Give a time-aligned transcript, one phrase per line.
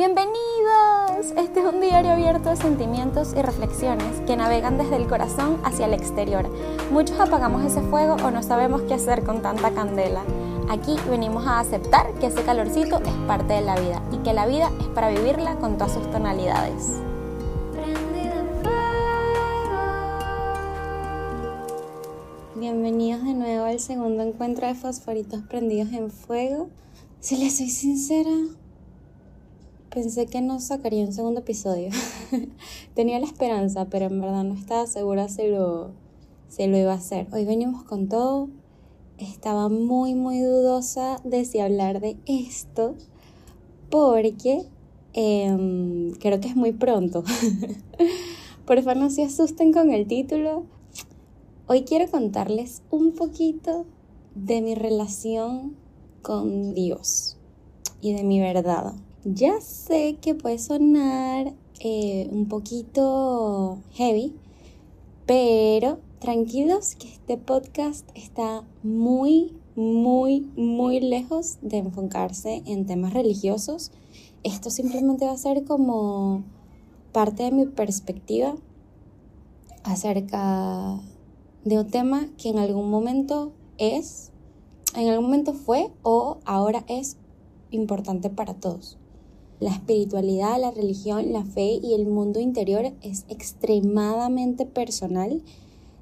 [0.00, 1.36] Bienvenidos.
[1.36, 5.84] Este es un diario abierto de sentimientos y reflexiones que navegan desde el corazón hacia
[5.84, 6.48] el exterior.
[6.90, 10.22] Muchos apagamos ese fuego o no sabemos qué hacer con tanta candela.
[10.70, 14.46] Aquí venimos a aceptar que ese calorcito es parte de la vida y que la
[14.46, 16.94] vida es para vivirla con todas sus tonalidades.
[22.54, 26.70] Bienvenidos de nuevo al segundo encuentro de fosforitos prendidos en fuego.
[27.20, 28.30] Si les soy sincera,
[29.90, 31.90] pensé que no sacaría un segundo episodio.
[32.94, 35.90] Tenía la esperanza, pero en verdad no estaba segura si lo,
[36.48, 37.26] si lo iba a hacer.
[37.32, 38.48] Hoy venimos con todo.
[39.18, 42.94] Estaba muy, muy dudosa de si hablar de esto,
[43.90, 44.62] porque
[45.12, 47.24] em, creo que es muy pronto.
[48.64, 50.64] Por favor, no se asusten con el título.
[51.66, 53.84] Hoy quiero contarles un poquito
[54.34, 55.76] de mi relación
[56.22, 57.36] con Dios
[58.00, 58.94] y de mi verdad.
[59.24, 64.34] Ya sé que puede sonar eh, un poquito heavy,
[65.26, 73.92] pero tranquilos que este podcast está muy, muy, muy lejos de enfocarse en temas religiosos.
[74.42, 76.42] Esto simplemente va a ser como
[77.12, 78.54] parte de mi perspectiva
[79.82, 80.98] acerca
[81.66, 84.32] de un tema que en algún momento es,
[84.94, 87.18] en algún momento fue o ahora es
[87.70, 88.96] importante para todos.
[89.60, 95.42] La espiritualidad, la religión, la fe y el mundo interior es extremadamente personal,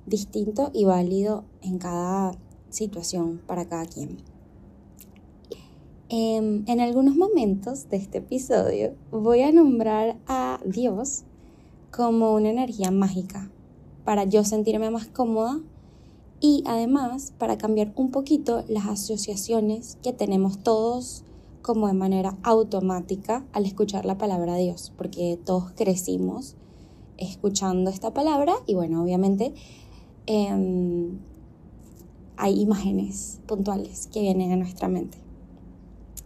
[0.06, 2.38] distinto y válido en cada
[2.70, 4.18] situación para cada quien.
[6.08, 11.24] Em, en algunos momentos de este episodio voy a nombrar a Dios
[11.90, 13.50] como una energía mágica
[14.04, 15.60] para yo sentirme más cómoda
[16.40, 21.24] y además para cambiar un poquito las asociaciones que tenemos todos
[21.68, 26.56] como de manera automática al escuchar la palabra Dios, porque todos crecimos
[27.18, 29.52] escuchando esta palabra y bueno, obviamente
[30.24, 31.18] em,
[32.38, 35.18] hay imágenes puntuales que vienen a nuestra mente.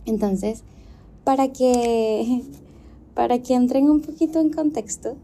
[0.07, 0.63] Entonces,
[1.25, 2.45] para que,
[3.15, 5.17] para que entren un poquito en contexto,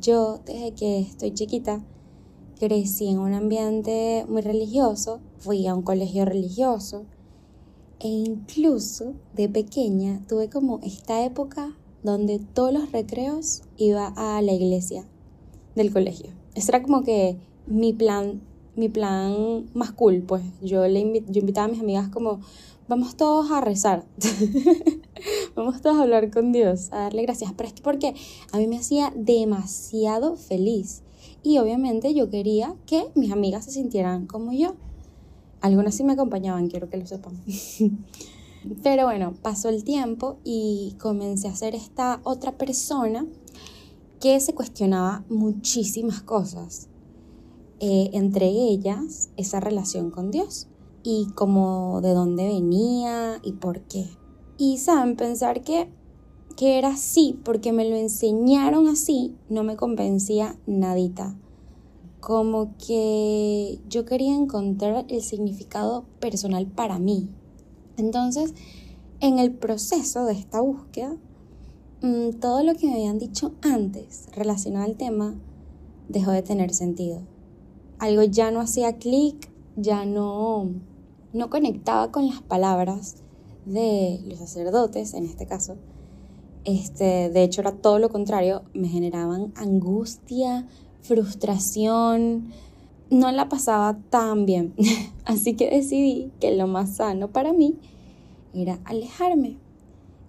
[0.00, 1.80] yo desde que estoy chiquita
[2.58, 7.04] crecí en un ambiente muy religioso, fui a un colegio religioso,
[8.00, 14.52] e incluso de pequeña tuve como esta época donde todos los recreos iba a la
[14.52, 15.04] iglesia
[15.74, 16.30] del colegio.
[16.54, 18.42] Eso era como que mi plan,
[18.76, 22.40] mi plan más cool, pues yo, le yo invitaba a mis amigas como,
[22.88, 24.04] vamos todos a rezar,
[25.56, 28.14] vamos todos a hablar con Dios, a darle gracias, pero es que porque
[28.52, 31.02] a mí me hacía demasiado feliz
[31.42, 34.76] y obviamente yo quería que mis amigas se sintieran como yo.
[35.64, 37.42] Algunas sí me acompañaban, quiero que lo sepan.
[38.82, 43.24] Pero bueno, pasó el tiempo y comencé a ser esta otra persona
[44.20, 46.88] que se cuestionaba muchísimas cosas.
[47.80, 50.68] Eh, entre ellas, esa relación con Dios
[51.02, 54.04] y como de dónde venía y por qué.
[54.58, 55.88] Y saben, pensar que,
[56.58, 61.38] que era así porque me lo enseñaron así no me convencía nadita
[62.24, 67.28] como que yo quería encontrar el significado personal para mí.
[67.98, 68.54] Entonces,
[69.20, 71.18] en el proceso de esta búsqueda,
[72.00, 75.34] mm, todo lo que me habían dicho antes relacionado al tema
[76.08, 77.20] dejó de tener sentido.
[77.98, 80.70] Algo ya no hacía clic, ya no,
[81.34, 83.16] no conectaba con las palabras
[83.66, 85.76] de los sacerdotes, en este caso.
[86.64, 90.66] Este, de hecho, era todo lo contrario, me generaban angustia,
[91.04, 92.50] frustración,
[93.10, 94.74] no la pasaba tan bien.
[95.24, 97.76] Así que decidí que lo más sano para mí
[98.52, 99.58] era alejarme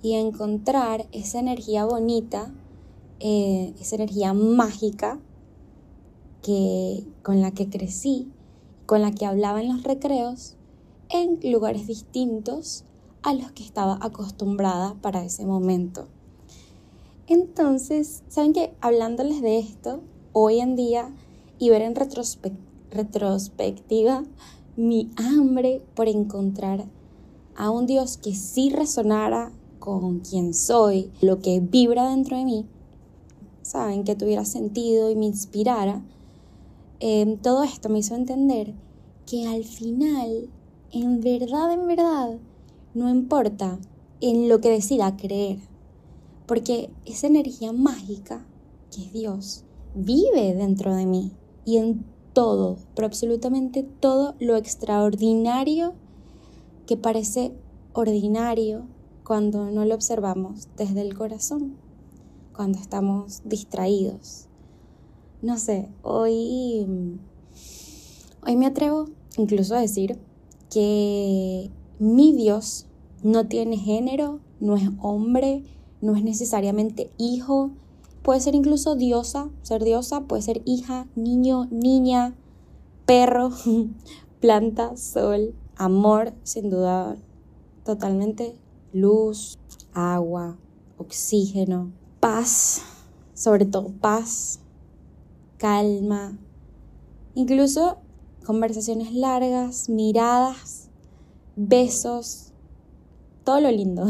[0.02, 2.54] y encontrar esa energía bonita,
[3.20, 5.20] eh, esa energía mágica
[6.44, 8.32] que, con la que crecí,
[8.86, 10.56] con la que hablaba en los recreos,
[11.10, 12.84] en lugares distintos
[13.24, 16.08] a los que estaba acostumbrada para ese momento.
[17.28, 20.02] Entonces, ¿saben que Hablándoles de esto,
[20.38, 21.16] hoy en día
[21.60, 21.96] y ver en
[22.92, 24.26] retrospectiva
[24.76, 26.84] mi hambre por encontrar
[27.56, 32.66] a un Dios que sí resonara con quien soy, lo que vibra dentro de mí,
[33.62, 36.04] saben, que tuviera sentido y me inspirara,
[37.00, 38.74] em, todo esto me hizo entender
[39.26, 40.50] que al final,
[40.92, 42.38] en verdad, en verdad,
[42.94, 43.80] no importa
[44.20, 45.60] en lo que decida creer,
[46.46, 48.46] porque esa energía mágica,
[48.92, 49.66] que es Dios,
[49.96, 51.32] vive dentro de mí
[51.66, 55.94] y en todo, pero absolutamente todo lo extraordinario
[56.86, 57.54] que parece
[57.94, 58.86] ordinario
[59.24, 61.78] cuando no lo observamos desde el corazón,
[62.54, 64.48] cuando estamos distraídos.
[65.42, 66.86] No sé, hoy,
[68.46, 69.06] hoy me atrevo
[69.38, 70.20] incluso a decir
[70.70, 72.86] que mi Dios
[73.24, 75.64] no tiene género, no es hombre,
[76.02, 77.72] no es necesariamente hijo,
[78.26, 82.36] puede ser incluso diosa, ser diosa, puede ser hija, niño, niña,
[83.06, 83.52] perro,
[84.42, 87.18] planta, sol, amor, sin duda,
[87.84, 88.58] totalmente,
[88.92, 89.60] luz,
[89.94, 90.58] agua,
[90.98, 92.82] oxígeno, paz,
[93.36, 94.60] sobre todo paz,
[95.60, 96.36] calma,
[97.36, 97.98] incluso
[98.44, 100.90] conversaciones largas, miradas,
[101.56, 102.54] besos,
[103.44, 104.08] todo lo lindo,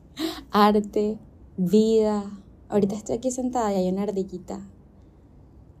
[0.50, 1.18] arte,
[1.58, 2.24] vida.
[2.68, 4.60] Ahorita estoy aquí sentada y hay una ardillita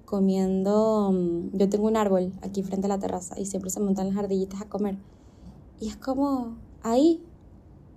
[0.06, 1.12] comiendo.
[1.12, 4.16] Mm, yo tengo un árbol aquí frente a la terraza y siempre se montan las
[4.16, 4.96] ardillitas a comer.
[5.80, 7.20] Y es como ahí,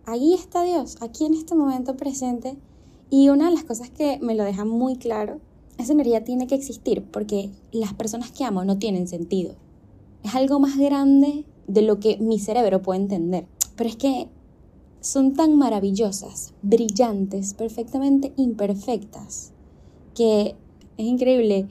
[0.05, 2.57] ahí está Dios, aquí en este momento presente.
[3.09, 5.39] Y una de las cosas que me lo deja muy claro,
[5.77, 9.55] esa energía tiene que existir porque las personas que amo no tienen sentido.
[10.23, 13.47] Es algo más grande de lo que mi cerebro puede entender.
[13.75, 14.29] Pero es que
[15.01, 19.51] son tan maravillosas, brillantes, perfectamente imperfectas,
[20.13, 20.55] que
[20.97, 21.67] es increíble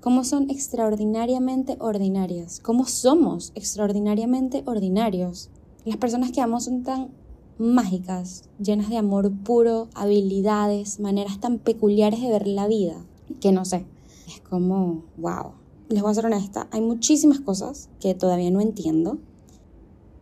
[0.00, 5.48] cómo son extraordinariamente ordinarias, cómo somos extraordinariamente ordinarios.
[5.84, 7.10] Las personas que amo son tan
[7.56, 12.96] mágicas, llenas de amor puro, habilidades, maneras tan peculiares de ver la vida,
[13.40, 13.86] que no sé,
[14.26, 15.52] es como, wow.
[15.88, 19.18] Les voy a ser honesta, hay muchísimas cosas que todavía no entiendo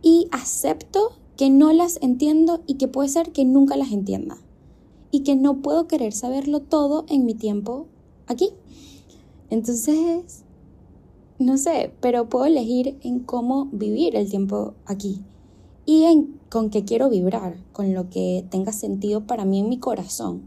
[0.02, 4.37] y acepto que no las entiendo y que puede ser que nunca las entienda
[5.10, 7.87] y que no puedo querer saberlo todo en mi tiempo
[8.26, 8.50] aquí.
[9.48, 10.44] Entonces,
[11.38, 15.22] no sé, pero puedo elegir en cómo vivir el tiempo aquí
[15.87, 19.78] y en con qué quiero vibrar, con lo que tenga sentido para mí en mi
[19.78, 20.42] corazón.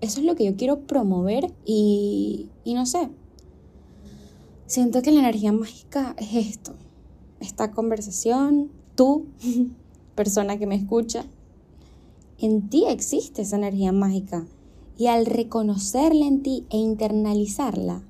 [0.00, 3.10] Eso es lo que yo quiero promover y, y no sé.
[4.64, 6.76] Siento que la energía mágica es esto,
[7.40, 9.26] esta conversación, tú,
[10.20, 11.24] persona que me escucha,
[12.38, 14.46] en ti existe esa energía mágica
[14.98, 18.04] y al reconocerla en ti e internalizarla,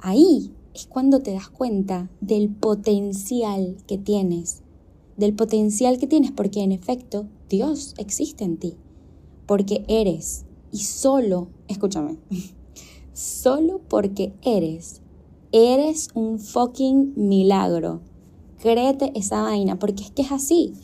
[0.00, 4.62] Ahí es cuando te das cuenta del potencial que tienes,
[5.16, 8.76] del potencial que tienes porque en efecto Dios existe en ti,
[9.46, 12.18] porque eres y solo, escúchame,
[13.12, 15.02] solo porque eres,
[15.50, 18.00] eres un fucking milagro.
[18.60, 20.74] Créete esa vaina porque es que es así.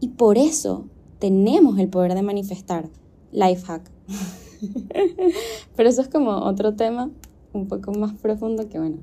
[0.00, 0.86] Y por eso
[1.18, 2.88] tenemos el poder de manifestar.
[3.32, 3.90] Life hack.
[5.76, 7.10] Pero eso es como otro tema
[7.52, 8.98] un poco más profundo que, bueno,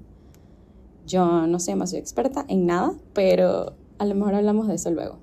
[1.06, 5.18] yo no soy demasiado experta en nada, pero a lo mejor hablamos de eso luego.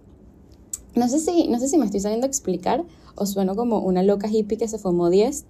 [0.95, 2.85] No sé si, no sé si me estoy sabiendo explicar
[3.15, 5.45] o sueno como una loca hippie que se fumó 10,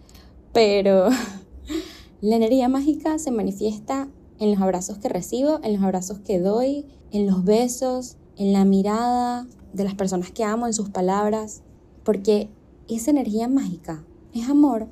[0.53, 1.09] pero
[2.21, 4.09] la energía mágica se manifiesta
[4.39, 8.65] en los abrazos que recibo, en los abrazos que doy, en los besos, en la
[8.65, 11.63] mirada de las personas que amo, en sus palabras,
[12.05, 12.49] porque
[12.89, 14.05] esa energía mágica
[14.35, 14.89] es amor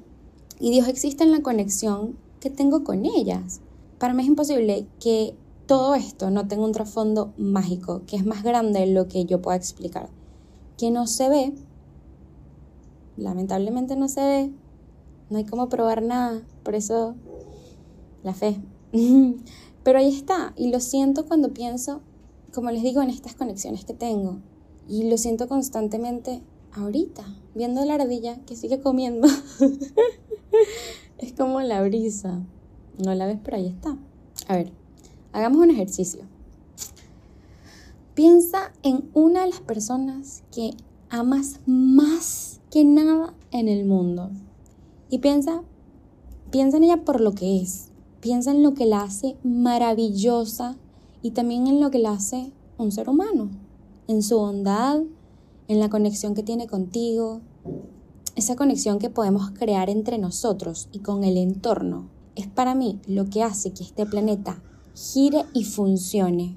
[0.59, 3.61] y Dios existe en la conexión que tengo con ellas.
[3.99, 5.35] Para mí es imposible que
[5.67, 9.41] todo esto no tenga un trasfondo mágico, que es más grande de lo que yo
[9.41, 10.11] pueda explicar,
[10.77, 11.55] que no se ve,
[13.17, 14.53] lamentablemente no se ve,
[15.29, 17.15] no hay como probar nada, por eso
[18.22, 18.60] la fe.
[19.84, 22.01] Pero ahí está, y lo siento cuando pienso,
[22.53, 24.39] como les digo, en estas conexiones que tengo,
[24.91, 26.43] y lo siento constantemente
[26.73, 29.29] ahorita, viendo la ardilla que sigue comiendo.
[31.19, 32.41] Es como la brisa.
[33.05, 33.97] No la ves, pero ahí está.
[34.49, 34.73] A ver,
[35.32, 36.23] hagamos un ejercicio.
[38.15, 40.73] Piensa en una de las personas que
[41.09, 44.31] amas más que nada en el mundo.
[45.09, 45.63] Y piensa,
[46.51, 47.91] piensa en ella por lo que es.
[48.20, 50.77] Piensa en lo que la hace maravillosa
[51.23, 53.51] y también en lo que la hace un ser humano.
[54.10, 55.05] En su bondad,
[55.69, 57.43] en la conexión que tiene contigo,
[58.34, 63.31] esa conexión que podemos crear entre nosotros y con el entorno es para mí lo
[63.31, 64.60] que hace que este planeta
[64.96, 66.56] gire y funcione.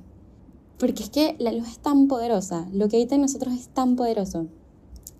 [0.80, 3.96] Porque es que la luz es tan poderosa, lo que habita en nosotros es tan
[3.98, 4.48] poderoso.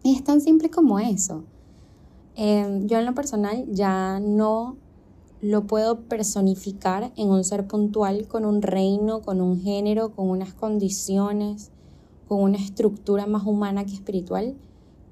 [0.02, 1.44] Y es tan simple como eso.
[2.36, 4.78] Em, yo en lo personal ya no
[5.40, 10.56] lo puedo personificar en un ser puntual con un reino, con un género, con unas
[10.56, 11.70] condiciones,
[12.28, 14.56] con una estructura más humana que espiritual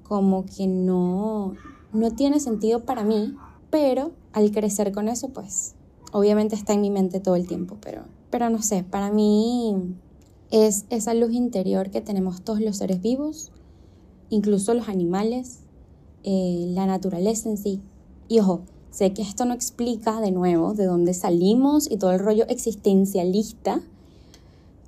[0.02, 1.54] como que no,
[1.92, 3.34] no tiene sentido para mí,
[3.70, 5.74] pero al crecer con eso, pues
[6.12, 9.74] obviamente está en mi mente todo el tiempo, pero, pero no sé, para mí
[10.50, 13.52] es esa luz interior que tenemos todos los seres vivos,
[14.28, 15.60] incluso los animales,
[16.24, 17.80] eh, la naturaleza en sí.
[18.28, 22.18] Y ojo, sé que esto no explica de nuevo de dónde salimos y todo el
[22.18, 23.80] rollo existencialista,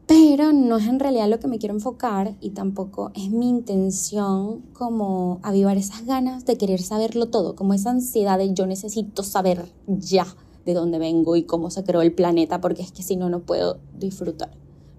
[0.07, 4.61] pero no es en realidad lo que me quiero enfocar y tampoco es mi intención
[4.73, 9.73] como avivar esas ganas de querer saberlo todo, como esa ansiedad de yo necesito saber
[9.87, 10.27] ya
[10.67, 13.41] de dónde vengo y cómo se creó el planeta, porque es que si no, no
[13.41, 14.51] puedo disfrutar,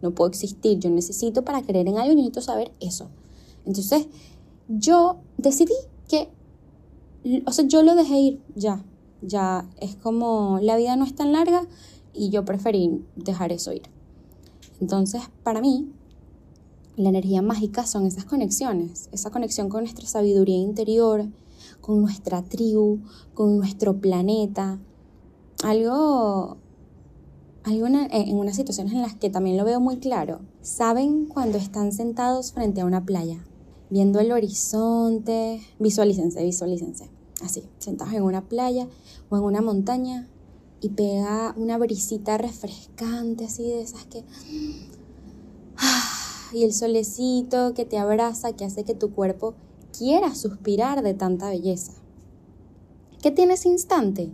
[0.01, 0.79] no puedo existir.
[0.79, 3.09] Yo necesito para creer en algo, necesito saber eso.
[3.65, 4.07] Entonces,
[4.67, 5.73] yo decidí
[6.07, 6.29] que,
[7.45, 8.83] o sea, yo lo dejé ir ya,
[9.21, 11.67] ya es como la vida no es tan larga
[12.13, 13.94] y yo preferí dejar eso ir.
[14.81, 15.91] Entonces, para mí,
[16.97, 21.27] la energía mágica son esas conexiones, esa conexión con nuestra sabiduría interior,
[21.81, 22.99] con nuestra tribu,
[23.33, 24.79] con nuestro planeta.
[25.63, 26.57] Algo,
[27.63, 30.41] algo en, en unas situaciones en las que también lo veo muy claro.
[30.61, 33.45] Saben cuando están sentados frente a una playa,
[33.89, 37.09] viendo el horizonte, visualícense, visualícense,
[37.41, 38.87] así, sentados en una playa
[39.29, 40.27] o en una montaña
[40.85, 44.23] y pega una brisita refrescante, así de esas que...
[46.53, 49.55] Y el solecito que te abraza, que hace que tu cuerpo
[49.97, 51.93] quiera suspirar de tanta belleza.
[53.21, 54.29] ¿Qué tiene ese instante?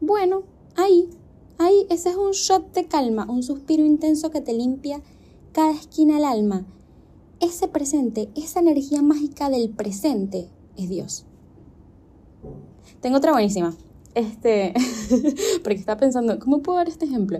[0.00, 0.44] Bueno,
[0.76, 1.10] ahí,
[1.58, 5.02] ahí, ese es un shot de calma, un suspiro intenso que te limpia
[5.50, 6.64] cada esquina del alma.
[7.40, 11.26] Ese presente, esa energía mágica del presente es Dios.
[13.00, 13.76] Tengo otra buenísima.
[14.18, 14.74] Este,
[15.62, 17.38] porque estaba pensando, ¿cómo puedo dar este ejemplo?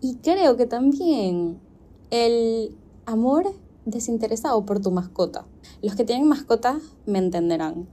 [0.00, 1.58] Y creo que también
[2.10, 2.76] el
[3.06, 3.52] amor
[3.86, 5.46] desinteresado por tu mascota.
[5.82, 7.88] Los que tienen mascotas me entenderán.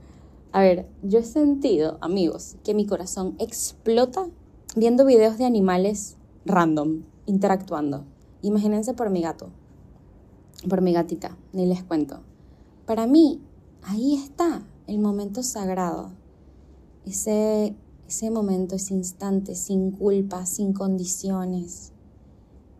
[0.52, 4.28] A ver, yo he sentido, amigos, que mi corazón explota
[4.76, 8.04] viendo videos de animales random, interactuando.
[8.42, 9.50] Imagínense por mi gato,
[10.68, 12.20] por mi gatita, ni les cuento.
[12.86, 13.40] Para mí,
[13.82, 16.12] ahí está el momento sagrado,
[17.04, 17.74] ese
[18.10, 21.92] ese momento, ese instante, sin culpa, sin condiciones.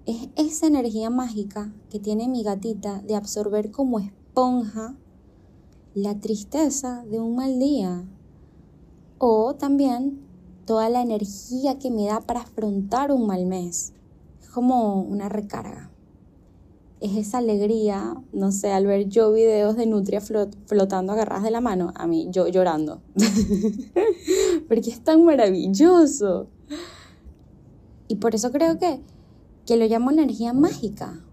[0.04, 4.96] Es esa energía mágica que tiene mi gatita de absorber como esponja
[5.94, 8.04] la tristeza de un mal día.
[9.18, 10.20] O también
[10.66, 13.92] toda la energía que me da para afrontar un mal mes.
[14.40, 15.89] Es como una recarga
[17.00, 21.61] es esa alegría, no sé, al ver yo videos de Nutria flotando agarradas de la
[21.61, 23.00] mano, a mí yo llorando.
[24.69, 26.49] Porque es tan maravilloso.
[28.09, 29.00] Y por eso creo que,
[29.66, 31.25] que lo llamo energía mágica.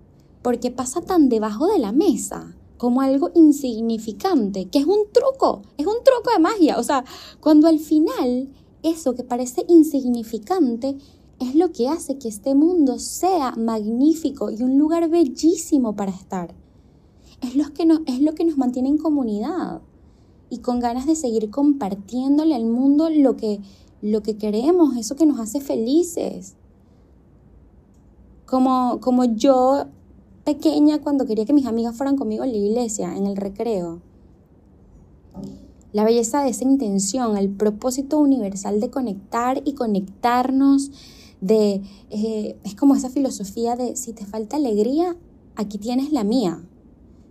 [0.42, 5.86] Porque pasa tan debajo de la mesa como algo insignificante, que es un truco, es
[5.86, 6.78] un truco de magia.
[6.78, 7.04] O sea,
[7.42, 8.50] cuando al final
[8.84, 10.98] eso que parece insignificante
[11.39, 16.53] es lo que hace que este mundo sea magnífico y un lugar bellísimo para estar.
[17.41, 19.82] Es lo que nos, es lo que nos mantiene en comunidad
[20.50, 23.60] y con ganas de seguir compartiéndole al mundo lo que,
[24.01, 26.56] lo que queremos, eso que nos hace felices.
[28.46, 29.86] Como, como yo
[30.46, 34.01] pequeña cuando quería que mis amigas fueran conmigo a la iglesia, en el recreo.
[35.91, 40.91] La belleza de esa intención, el propósito universal de conectar y conectarnos
[41.41, 45.15] de, eh, es como esa filosofía de si te falta alegría,
[45.56, 46.63] aquí tienes la mía.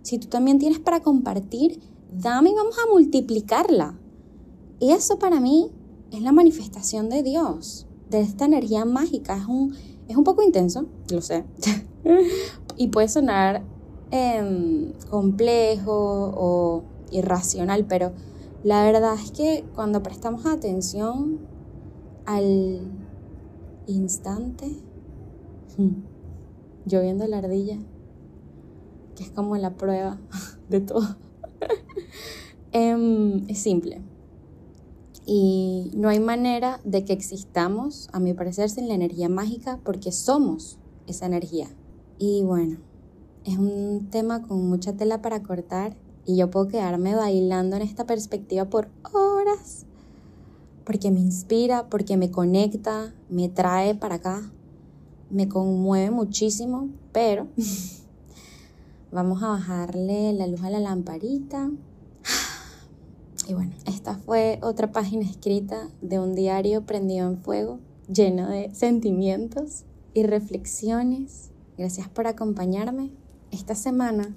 [0.03, 1.81] Si tú también tienes para compartir,
[2.13, 3.99] dame y vamos a multiplicarla.
[4.79, 5.71] Y eso para mí
[6.13, 9.37] es la manifestación de Dios, de esta energía mágica.
[9.37, 9.75] Es un,
[10.09, 11.45] es un poco intenso, lo sé.
[12.77, 13.63] y puede sonar
[14.11, 18.13] em, complejo o irracional, pero
[18.63, 21.39] la verdad es que cuando prestamos atención
[22.25, 22.81] al
[23.87, 24.71] instante,
[26.87, 27.79] yo viendo la ardilla,
[29.15, 30.19] que es como la prueba
[30.69, 31.17] de todo.
[32.73, 34.03] Em, es simple.
[35.25, 40.13] Y no hay manera de que existamos, a mi parecer, sin la energía mágica, porque
[40.13, 41.69] somos esa energía.
[42.19, 42.79] Y bueno,
[43.45, 48.05] es un tema con mucha tela para cortar y yo puedo quedarme bailando en esta
[48.05, 49.87] perspectiva por horas
[50.87, 54.49] porque me inspira, porque me conecta, me trae para acá,
[55.31, 57.49] me conmueve muchísimo, pero
[59.13, 61.71] vamos a bajarle la luz a la lamparita.
[63.49, 67.79] Y bueno, esta fue otra página escrita de un diario prendido en fuego,
[68.13, 71.53] lleno de sentimientos y reflexiones.
[71.79, 73.13] Gracias por acompañarme
[73.53, 74.35] esta semana.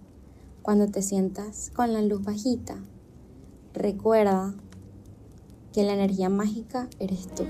[0.61, 2.83] Cuando te sientas con la luz bajita,
[3.73, 4.53] recuerda
[5.73, 7.45] que la energía mágica eres tú.